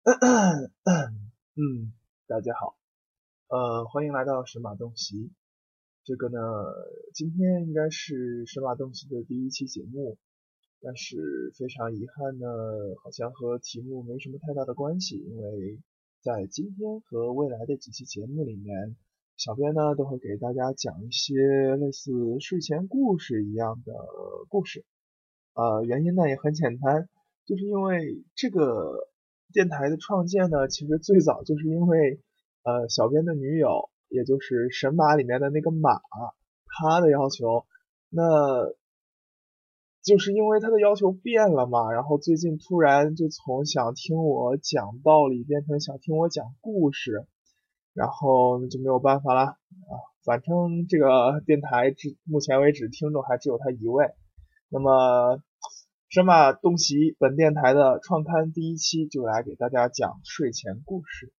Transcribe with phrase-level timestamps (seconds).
[1.60, 1.92] 嗯，
[2.26, 2.74] 大家好，
[3.48, 5.30] 呃，欢迎来到神马东西。
[6.04, 6.38] 这个呢，
[7.12, 10.16] 今天应该是神马东西的第一期节目，
[10.80, 12.46] 但是非常遗憾呢，
[13.04, 15.78] 好像和题目没什么太大的关系，因为
[16.22, 18.96] 在今天和未来的几期节目里面，
[19.36, 23.92] 小编呢都会给大家讲一些类似睡前故事一样的
[24.48, 24.82] 故事。
[25.52, 27.06] 呃，原因呢也很简单，
[27.44, 29.09] 就是因为这个。
[29.52, 32.20] 电台的创建呢，其实最早就是因为，
[32.62, 36.00] 呃，小编的女友，也就是神马里面的那个马，
[36.66, 37.66] 他的要求，
[38.08, 38.22] 那，
[40.02, 47.26] 就是因为他的要求变了嘛，然后最近突然就从想听我讲道理变成想听我讲故事，
[47.92, 49.92] 然后就没有办法了啊，
[50.24, 54.10] 反正这个电台至目前为止听众还只有他一位，
[54.68, 55.42] 那么。
[56.10, 61.32] 神马东西本电台的创刊第一期就来给大家讲睡前故事。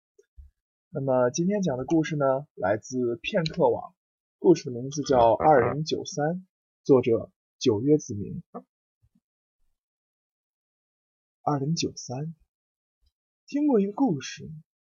[0.89, 3.93] 那么今天讲的故事呢，来自片刻网，
[4.39, 6.25] 故事的名字叫《二零九三》，
[6.85, 8.41] 作者九月子明。
[11.41, 12.33] 二零九三，
[13.47, 14.49] 听过一个故事，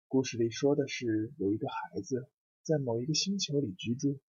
[0.06, 2.30] 故事里说的是有一个孩子
[2.62, 4.20] 在某一个星球里居住，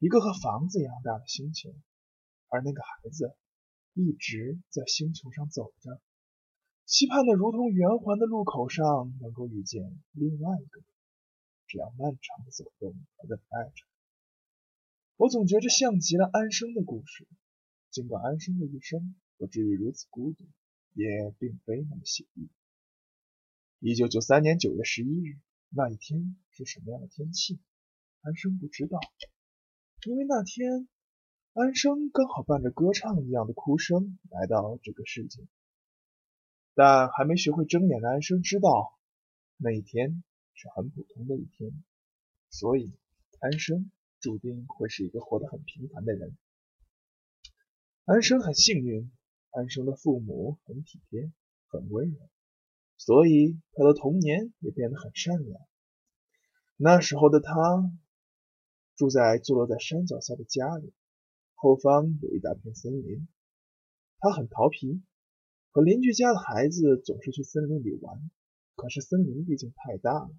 [0.00, 1.72] 一个和房子一样大的星球，
[2.48, 3.36] 而那个孩子。
[4.00, 6.00] 一直在星球上走着，
[6.84, 10.86] 期盼的如同圆环的路口上能够遇见另外一个人。
[11.66, 13.84] 这样漫长的走动和等待着，
[15.16, 17.26] 我总觉着像极了安生的故事。
[17.90, 20.44] 尽管安生的一生不至于如此孤独，
[20.94, 22.48] 也并非那么写意。
[23.80, 25.40] 一九九三年九月十一日
[25.70, 27.58] 那一天是什么样的天气？
[28.20, 29.00] 安生不知道，
[30.06, 30.88] 因为那天。
[31.60, 35.42] 安生刚好伴着歌唱一样的哭声来到这个世界，
[36.76, 38.96] 但还没学会睁眼的安生知道，
[39.56, 40.22] 那一天
[40.54, 41.72] 是很普通的一天，
[42.48, 42.92] 所以
[43.40, 46.38] 安生注定会是一个活得很平凡的人。
[48.04, 49.10] 安生很幸运，
[49.50, 51.32] 安生的父母很体贴，
[51.66, 52.20] 很温柔，
[52.98, 55.60] 所以他的童年也变得很善良。
[56.76, 57.52] 那时候的他
[58.94, 60.92] 住在坐落在山脚下的家里。
[61.60, 63.26] 后方有一大片森林，
[64.20, 65.02] 他很调皮，
[65.72, 68.30] 和邻居家的孩子总是去森林里玩。
[68.76, 70.30] 可是森林毕竟太大了，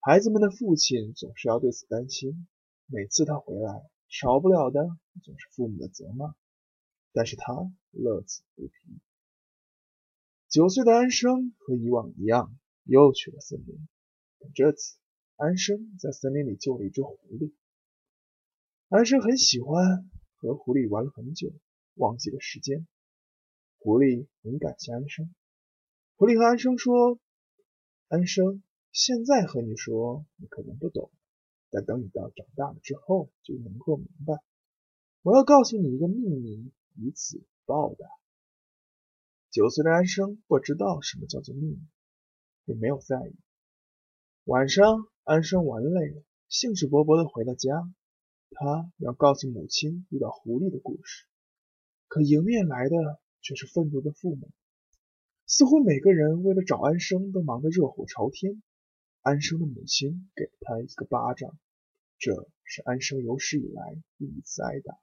[0.00, 2.46] 孩子们的父亲总是要对此担心。
[2.84, 4.82] 每次他回来，少不了的
[5.22, 6.34] 总是父母的责骂。
[7.14, 7.54] 但是他
[7.90, 8.72] 乐此不疲。
[10.50, 12.54] 九岁的安生和以往一样，
[12.84, 13.88] 又去了森林。
[14.54, 14.98] 这次，
[15.36, 17.54] 安生在森林里救了一只狐狸。
[18.90, 20.10] 安生很喜欢。
[20.42, 21.52] 和狐狸玩了很久，
[21.94, 22.84] 忘记了时间。
[23.78, 25.32] 狐狸很感谢安生。
[26.16, 27.20] 狐狸和安生说
[28.10, 31.12] ：“安生，现在和你说，你可能不懂，
[31.70, 34.42] 但等你到长大了之后，就能够明白。
[35.22, 38.08] 我要告诉你一个秘密，以此报答。”
[39.52, 41.78] 九岁的安生不知道什么叫做秘密，
[42.64, 43.36] 也没有在意。
[44.42, 47.88] 晚上，安生玩累了，兴致勃勃地回到家。
[48.54, 51.26] 他要告诉母亲遇到狐狸的故事，
[52.08, 54.50] 可迎面来的却是愤怒的父母。
[55.46, 58.62] 似乎每个人为了找安生都忙得热火朝天。
[59.20, 61.58] 安生的母亲给了他一个巴掌，
[62.18, 64.98] 这是安生有史以来第一次挨打，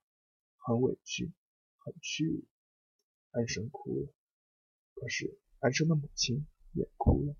[0.58, 1.32] 很委屈，
[1.78, 2.44] 很屈辱。
[3.32, 4.14] 安生哭了，
[4.96, 7.36] 可是安生的母亲也哭了。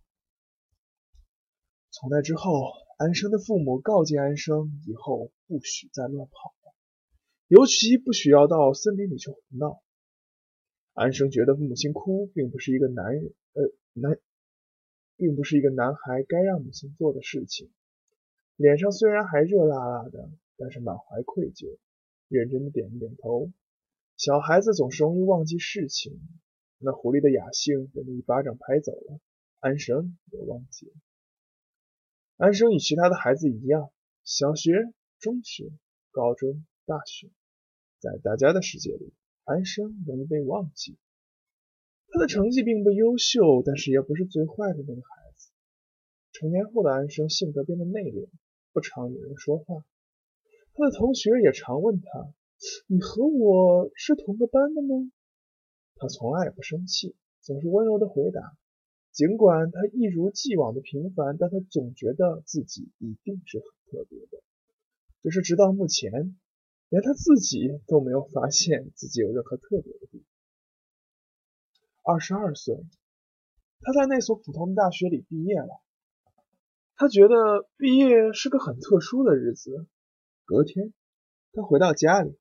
[1.92, 2.74] 从那之后。
[3.00, 6.74] 安生的父母告诫安生，以后不许再乱跑了，
[7.48, 9.82] 尤其不许要到森林里去胡闹。
[10.94, 14.20] 安生觉得母亲哭并不是一个男人，呃，男，
[15.18, 17.72] 并不是一个男孩该让母亲做的事情。
[18.58, 21.80] 脸上虽然还热辣辣的，但是满怀愧疚，
[22.28, 23.52] 认真的点了点头。
[24.18, 26.20] 小孩子总是容易忘记事情，
[26.78, 29.20] 那狐狸的雅兴被他一巴掌拍走了，
[29.60, 30.94] 安生也忘记了。
[32.38, 33.90] 安生与其他的孩子一样，
[34.24, 35.70] 小学、中学、
[36.12, 37.30] 高中、大学，
[38.00, 39.12] 在大家的世界里，
[39.44, 40.98] 安生容易被忘记。
[42.08, 45.50] 他的成绩并不优秀，但是也不是最坏的那个孩子。
[46.32, 48.30] 成年后的安生性格变得内敛，
[48.72, 49.84] 不常与人说话。
[50.74, 52.34] 他的同学也常问他
[52.88, 55.12] ：“你和我是同个班的吗？”
[56.00, 58.58] 他从来也不生气，总是温柔的回答。
[59.12, 64.42] 尽管他一如既往的平凡，但他总觉得自己一定是很特别的。
[65.22, 66.38] 只是直到目前，
[66.90, 70.26] 连他自己都没有发现自己有任何特别的地方。
[72.04, 72.76] 二十二岁，
[73.82, 75.82] 他在那所普通的大学里毕业了。
[76.96, 79.88] 他觉得毕业是个很特殊的日子。
[80.46, 80.94] 隔天，
[81.54, 82.38] 他回到家里，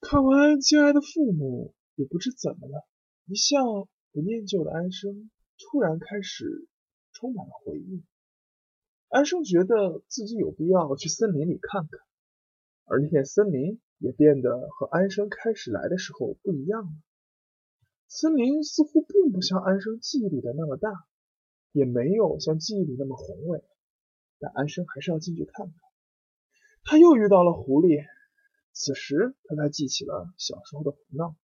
[0.00, 2.86] 看完亲爱的父母，也不知怎么了，
[3.26, 6.66] 一向不念旧的安生突然开始
[7.12, 8.02] 充满了回忆。
[9.14, 12.00] 安生觉得自己有必要去森林里看看，
[12.84, 16.90] 而那片森林也变得和安生开始来的时候不一样了。
[18.08, 20.90] 森林似乎并不像安生记忆里的那么大，
[21.70, 23.62] 也没有像记忆里那么宏伟，
[24.40, 25.76] 但安生还是要进去看看。
[26.82, 28.04] 他又遇到了狐狸，
[28.72, 31.36] 此时他才记起了小时候的胡闹。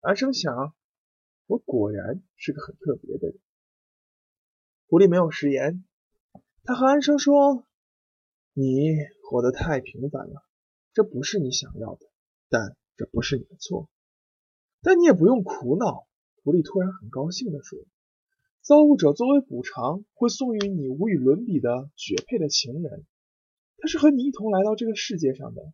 [0.00, 0.74] 安生想，
[1.46, 3.38] 我果然是个很特别的人。
[4.86, 5.84] 狐狸没有食言，
[6.70, 7.66] 他和安生说
[8.54, 8.94] ：“你
[9.24, 10.44] 活得太平凡了，
[10.92, 12.06] 这不是你想要的，
[12.48, 13.88] 但这不是你的错。
[14.80, 16.06] 但你也不用苦恼。”
[16.44, 17.80] 狐狸突然很高兴地说
[18.62, 23.04] ：“造物者作为补偿，会送予你无与伦比的绝配的情人。”
[23.78, 25.72] 他是和你一同来到这个世界上的，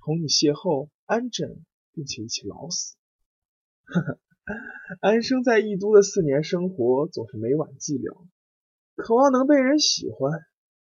[0.00, 2.96] 同你邂逅、安枕，并且一起老死。
[3.84, 4.18] 呵呵，
[5.00, 8.26] 安生在异都的四年生活总是每晚寂寥，
[8.96, 10.40] 渴望能被人喜欢。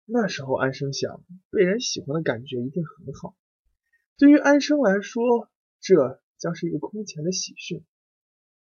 [0.06, 3.36] 那时候，安生想，被人喜欢的感觉一定很好。
[4.16, 5.48] 对于安生来说，
[5.80, 7.84] 这将是一个空前的喜讯。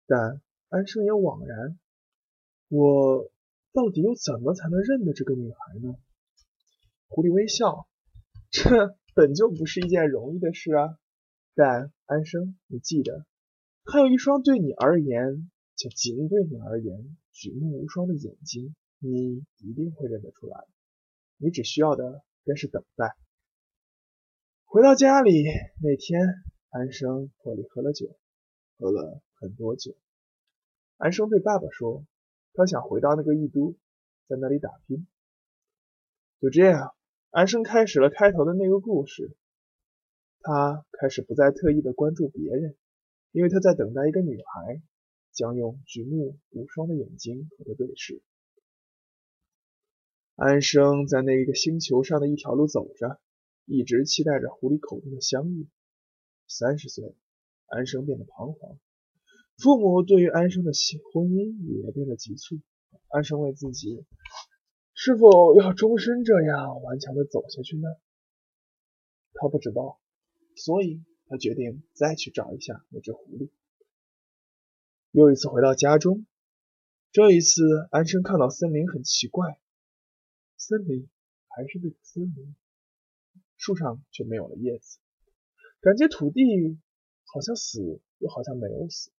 [0.07, 1.79] 但安生也惘然，
[2.69, 3.31] 我
[3.73, 5.97] 到底又怎么才能认得这个女孩呢？
[7.09, 7.87] 狐狸微笑，
[8.51, 10.99] 这本就不是一件容易的事啊。
[11.55, 13.27] 但安生，你记得，
[13.85, 18.75] 还有一双对你而言，且仅对你而言，举目无双的眼睛，
[19.07, 20.65] 你一定会认得出来。
[21.37, 23.15] 你只需要的便是等待。
[24.65, 25.45] 回到家里
[25.83, 26.27] 那天，
[26.71, 28.17] 安生破例喝了酒，
[28.79, 29.95] 喝了很多酒。
[30.97, 32.07] 安生对爸爸说，
[32.55, 33.77] 他想回到那个异都，
[34.27, 35.07] 在那里打拼。
[36.41, 36.95] 就这样。
[37.29, 39.37] 安生开始了开头的那个故事。
[40.41, 42.75] 他开始不再特意的关注别人，
[43.33, 44.81] 因为他在等待一个女孩
[45.33, 48.23] 将用举目无双的眼睛和他对视。
[50.37, 53.21] 安生在那一个星球上的一条路走着，
[53.67, 55.69] 一直期待着狐狸口中的相遇。
[56.49, 57.15] 三十岁，
[57.67, 58.79] 安生变得彷徨。
[59.59, 60.73] 父母对于安生的
[61.13, 62.61] 婚姻也变得急促。
[63.09, 64.05] 安生问自己。
[64.97, 67.89] 是否要终身这样顽强的走下去呢？
[69.35, 70.01] 他不知道，
[70.57, 73.51] 所以他决定再去找一下那只狐狸。
[75.11, 76.25] 又一次回到家中，
[77.11, 79.59] 这一次安生看到森林很奇怪，
[80.67, 81.11] 森林
[81.49, 82.57] 还是那个森林，
[83.59, 84.99] 树上却没有了叶子，
[85.83, 86.41] 感觉土地
[87.27, 89.13] 好像死，又好像没有死。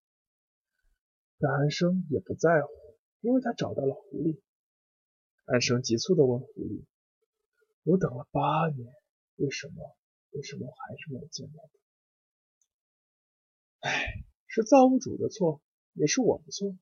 [1.38, 2.68] 但安生也不在乎，
[3.20, 4.40] 因为他找到了狐狸。
[5.44, 6.84] 安生急促地问狐狸
[7.86, 8.92] ：“我等了八年，
[9.36, 9.96] 为什么？
[10.30, 11.62] 为什么还是没有见到
[13.80, 16.76] 他？”哎，是造物主的错，也是我的错。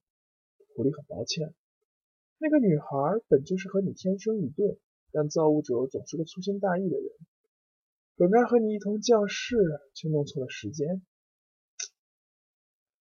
[0.74, 1.54] 狐狸很抱歉。
[2.44, 2.86] 那个女孩
[3.28, 4.78] 本就是和你天生一对，
[5.12, 7.08] 但造物者总是个粗心大意的人，
[8.16, 9.56] 本该和你一同降世，
[9.94, 11.00] 却弄错了时间。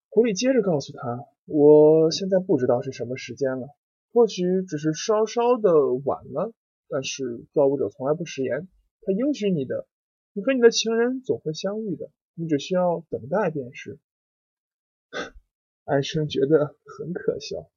[0.08, 3.68] 狐狸接着告诉他：“我现在不知道是什么时间了。”
[4.14, 6.54] 或许只是稍稍的晚了，
[6.88, 8.66] 但是造物者从来不食言，
[9.02, 9.86] 他应许你的，
[10.32, 13.98] 你和你的情人总会相遇的，你只需要等待便是。
[15.84, 17.70] 安生觉得很可笑，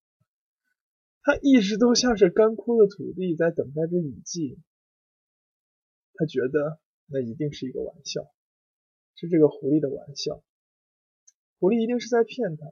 [1.28, 4.58] 他一直都像是干枯的土地，在等待着雨季。
[6.14, 8.22] 他觉得那一定是一个玩笑，
[9.14, 10.42] 是这个狐狸的玩笑。
[11.60, 12.66] 狐狸一定是在骗他，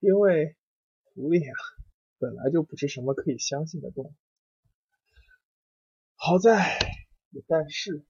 [0.00, 0.56] 因为
[1.02, 1.54] 狐狸啊。
[2.16, 4.14] 本来就不是什么可以相信的动物。
[6.14, 6.78] 好在，
[7.46, 8.06] 但是，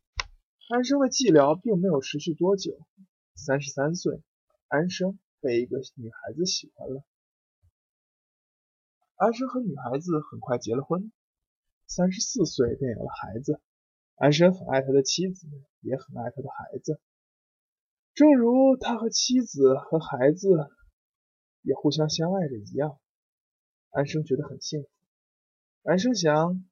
[0.68, 2.86] 安生的寂寥并没有持续多久。
[3.34, 4.22] 三十三岁，
[4.68, 7.04] 安生被一个女孩子喜欢了。
[9.16, 11.10] 安生和女孩子很快结了婚，
[11.86, 13.62] 三十四岁便有了孩子。
[14.14, 15.46] 安生很爱他的妻子，
[15.80, 17.00] 也很爱他的孩子，
[18.12, 20.48] 正如他和妻子和孩子
[21.62, 22.98] 也互相相爱着一样。
[23.88, 24.88] 安生觉得很幸福。
[25.82, 26.62] 安生想，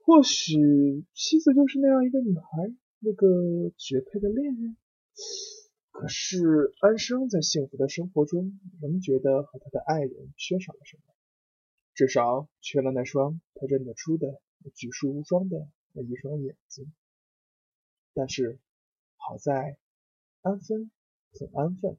[0.00, 2.46] 或许妻子就是那样一个女孩，
[2.98, 3.26] 那个
[3.78, 4.76] 绝配的恋人。
[5.92, 11.13] 可是安生在幸福的生活中，仍觉得和他的爱人缺少了什么，
[11.94, 14.40] 至少缺了那双他认得出的、
[14.74, 16.92] 举世无双的那一双眼睛。
[18.12, 18.58] 但是
[19.16, 19.78] 好在
[20.42, 20.90] 安分，
[21.32, 21.96] 很安分，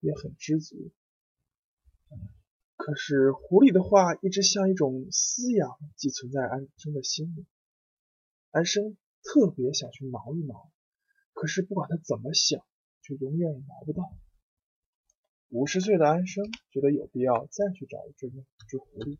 [0.00, 0.92] 也很知足。
[2.76, 7.46] 可是狐狸的话一直像一种撕痒，寄存在安生的心里。
[8.50, 10.70] 安生特别想去挠一挠，
[11.32, 12.64] 可是不管他怎么想，
[13.02, 14.16] 却永远也挠不到。
[15.50, 18.28] 五十岁的安生觉得有必要再去找这
[18.68, 19.18] 只狐狸，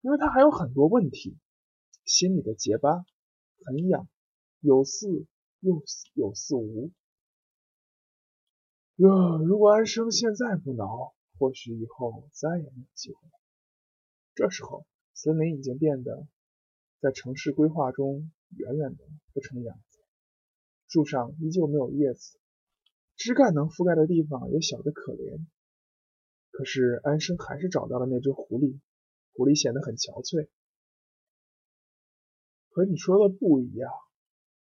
[0.00, 1.36] 因为他还有很多问题，
[2.04, 3.04] 心里的结疤
[3.64, 4.08] 很痒，
[4.60, 5.26] 有似
[5.60, 5.82] 又
[6.14, 6.90] 有似无。
[8.96, 13.32] 哟，如果安生现在不挠，或许以后再也没有机会了。
[14.34, 16.26] 这时候，森林已经变得
[17.00, 19.98] 在城市规划中远远的不成样子，
[20.86, 22.37] 树上依旧没有叶子，
[23.18, 25.44] 枝干能覆盖的地方也小得可怜。
[26.52, 28.78] 可是安生还是找到了那只狐狸，
[29.32, 30.48] 狐狸显得很憔悴。
[32.70, 33.90] 和你说的不一样，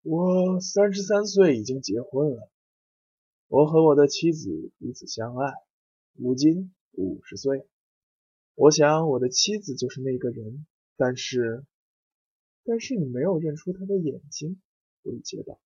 [0.02, 2.50] 我三十三岁已经结婚了，
[3.48, 5.54] 我和我的妻子彼此相爱。
[6.14, 7.68] 如今五十岁，
[8.56, 11.64] 我想我的妻子就是那个人，但是，
[12.64, 14.60] 但是你没有认出他的眼睛，
[15.04, 15.60] 狐狸接道。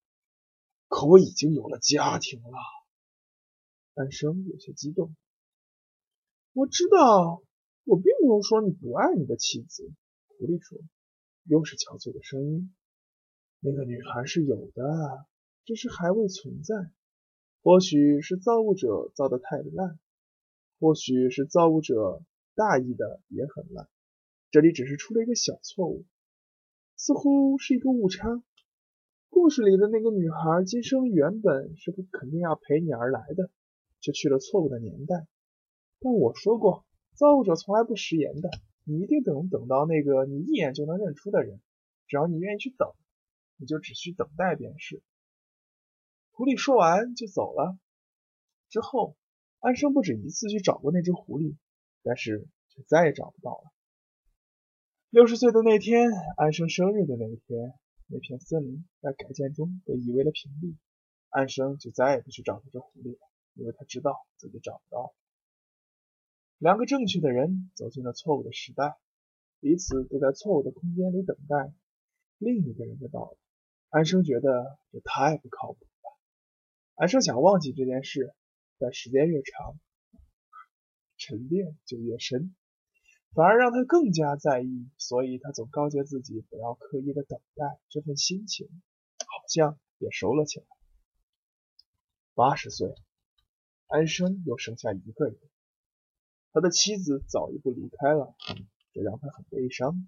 [0.89, 2.57] 可我已经有了家庭了，
[3.93, 5.15] 安生有些激动。
[6.53, 7.43] 我知道，
[7.83, 9.91] 我并没有说你不爱你的妻子，
[10.27, 10.79] 狐狸说，
[11.43, 12.73] 又是憔悴的声音。
[13.59, 15.25] 那个女孩是有的，
[15.65, 16.75] 只是还未存在，
[17.61, 19.99] 或许是造物者造的太烂。
[20.79, 22.23] 或许是造物者
[22.55, 23.87] 大意的也很烂，
[24.49, 26.05] 这里只是出了一个小错误，
[26.95, 28.41] 似乎是一个误差。
[29.29, 33.51] 故事里的那个女孩今生原本是肯定要陪你而来的，
[34.01, 35.25] 却去了错误的年代。
[36.01, 38.49] 但我说过，造物者从来不食言的，
[38.83, 41.61] 你一定能等到那个你一眼就能认出的人，
[42.07, 42.91] 只要你愿意去等，
[43.55, 45.01] 你就只需等待便是。
[46.31, 47.77] 狐狸说完就走了，
[48.67, 49.15] 之后。
[49.63, 51.55] 安生不止一次去找过那只狐狸，
[52.01, 53.71] 但是却再也找不到了。
[55.11, 57.71] 六十岁的那天，安生生日的那一天，
[58.07, 60.79] 那片森林在改建中被夷为了平地。
[61.29, 65.13] 安生就再也不去找那只狐狸了，因为他知道自己找不到。
[66.57, 68.97] 两个正确的人走进了错误的时代，
[69.59, 71.73] 彼此都在错误的空间里等待
[72.37, 73.37] 另一个人的到来。
[73.89, 76.17] 安生觉得这太不靠谱了。
[76.95, 78.33] 安生想忘记这件事。
[78.83, 79.79] 但时间越长，
[81.15, 82.55] 沉淀就越深，
[83.31, 84.89] 反而让他更加在意。
[84.97, 88.67] 所以他总告诫自己不要刻意的等待，这份心情
[89.19, 90.65] 好像也收了起来。
[92.33, 92.95] 八十岁，
[93.91, 95.37] 安生又剩下一个人，
[96.53, 98.33] 他的妻子早一步离开了，
[98.93, 100.07] 这让他很悲伤。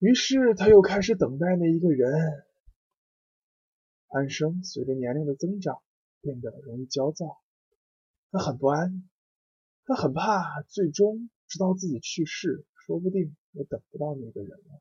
[0.00, 2.12] 于是他又开始等待那一个人。
[4.08, 5.80] 安生随着年龄的增长，
[6.20, 7.38] 变得容易焦躁。
[8.32, 9.08] 他很不安，
[9.84, 14.80] 他很怕最终直到自己去世，说不定也等不到那个人了。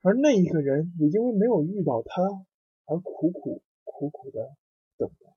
[0.00, 2.20] 而那一个人也因为没有遇到他
[2.86, 4.56] 而苦苦苦苦的
[4.96, 5.31] 等待。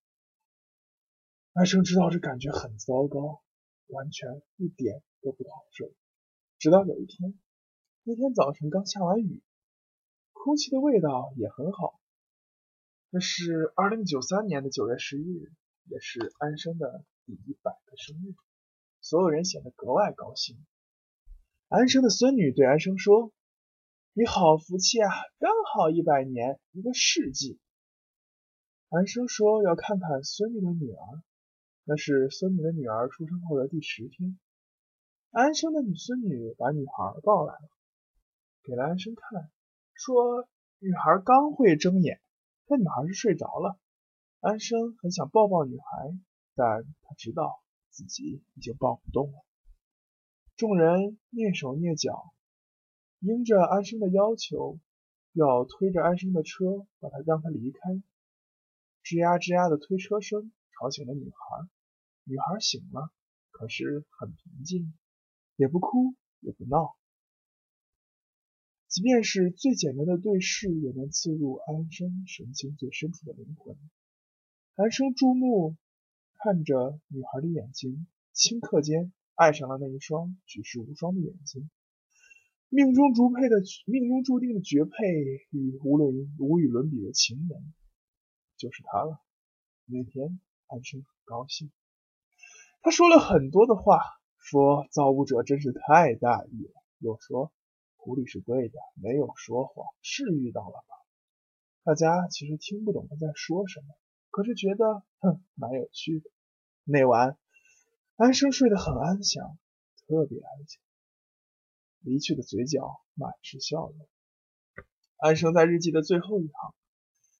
[1.56, 3.42] 安生知道这感觉很糟糕，
[3.88, 5.90] 完全一点都不好受。
[6.60, 7.40] 直到有一天，
[8.04, 9.42] 那天早晨刚下完雨，
[10.34, 11.98] 空气的味道也很好。
[13.10, 15.54] 那是二零九三年的九月十一日，
[15.86, 17.06] 也是安生的。
[17.26, 18.36] 第一百个生日，
[19.00, 20.58] 所有人显得格外高兴。
[21.70, 23.32] 安生的孙女对安生说
[24.12, 25.10] ：“你好福气啊，
[25.40, 27.62] 刚好一百年，一个世纪。”
[28.92, 31.24] 安生说要看看孙女的女儿，
[31.86, 34.38] 那是孙女的女儿出生后的第十天。
[35.32, 37.70] 安生的女孙女把女孩抱来了，
[38.64, 39.50] 给了安生看，
[39.94, 40.48] 说
[40.80, 42.20] 女孩刚会睁眼，
[42.68, 43.80] 但女孩是睡着了。
[44.42, 46.18] 安生很想抱抱女孩。
[46.58, 49.46] 但他知道自己已经抱不动了。
[50.56, 52.32] 众人蹑手蹑脚，
[53.20, 54.80] 应着安生的要求，
[55.34, 57.80] 要推着安生的车，把他让他离开。
[59.04, 61.68] 吱呀吱呀的推车声吵醒了女孩。
[62.26, 63.12] 女孩醒了，
[63.52, 64.94] 可是很平静，
[65.56, 66.98] 也不哭也不闹。
[68.88, 73.78] 即便是最简单的对视，也能刺入安生神情最深处的灵魂。
[74.76, 75.78] 安生注目。
[76.38, 78.06] 看着女孩的眼睛，
[78.36, 81.72] 顷刻间爱上了那一双举世无双的眼睛。
[82.70, 84.92] 命中注配的命中注定的绝配
[85.50, 87.74] 与无伦无与伦比的情人，
[88.58, 89.20] 就是他了。
[89.86, 91.72] 那天安生很高兴，
[92.86, 94.00] 他说了很多的话，
[94.38, 97.52] 说造物者真是太大意了，又说
[97.96, 100.96] 狐狸是对的，没有说谎，是遇到了吧？
[101.84, 103.88] 大家其实听不懂他在说什么，
[104.30, 106.30] 可是觉得哼蛮有趣的。
[106.84, 107.40] 那晚，
[108.18, 109.58] 安生睡得很安详，
[110.06, 110.80] 特别安静。
[112.02, 113.96] 离去的嘴角满是笑容。
[115.18, 116.76] 安生在日记的最后一行，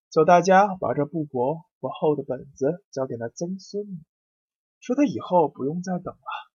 [0.10, 4.00] 叫大家把这不薄不厚的本子交给那曾孙女，
[4.86, 6.52] 说他以后不用再等了。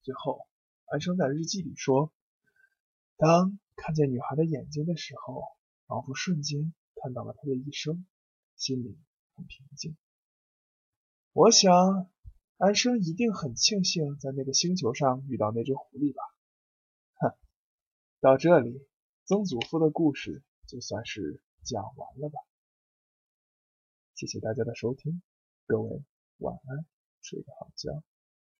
[0.00, 0.48] 最后，
[0.86, 2.14] 安生在日记里说
[3.18, 5.42] ：“当看见女孩的眼睛的时候，
[5.86, 8.06] 仿佛瞬间看到了她的一生，
[8.56, 8.98] 心里
[9.34, 9.98] 很平静。”
[11.34, 12.10] 我想，
[12.56, 16.22] 安生一定很庆幸在那个星球上遇到那只狐狸吧。
[17.16, 17.36] 哼，
[18.20, 18.88] 到这里，
[19.26, 20.42] 曾祖父的故事。
[20.66, 22.40] 就算是讲完了吧。
[24.14, 25.20] 谢谢大家的收听，
[25.66, 26.02] 各位
[26.38, 26.86] 晚安，
[27.24, 28.02] 睡个好觉。